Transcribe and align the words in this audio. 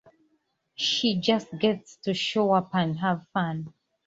She 0.73 1.19
just 1.19 1.49
gets 1.59 1.97
to 2.05 2.15
show 2.15 2.53
up 2.53 2.71
and 2.73 2.97
have 3.01 3.27
fun. 3.35 3.71